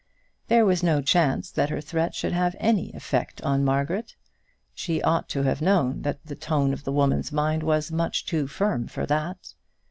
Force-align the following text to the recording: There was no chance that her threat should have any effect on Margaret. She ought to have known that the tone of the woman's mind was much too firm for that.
There 0.47 0.65
was 0.65 0.81
no 0.81 0.99
chance 0.99 1.51
that 1.51 1.69
her 1.69 1.79
threat 1.79 2.15
should 2.15 2.31
have 2.31 2.55
any 2.59 2.91
effect 2.93 3.39
on 3.43 3.63
Margaret. 3.63 4.15
She 4.73 4.99
ought 4.99 5.29
to 5.29 5.43
have 5.43 5.61
known 5.61 6.01
that 6.01 6.25
the 6.25 6.33
tone 6.35 6.73
of 6.73 6.85
the 6.85 6.91
woman's 6.91 7.31
mind 7.31 7.61
was 7.61 7.91
much 7.91 8.25
too 8.25 8.47
firm 8.47 8.87
for 8.87 9.05
that. 9.05 9.53